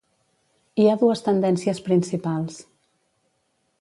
Hi 0.83 0.87
ha 0.87 0.95
dues 1.01 1.21
tendències 1.27 1.83
principals. 1.91 2.57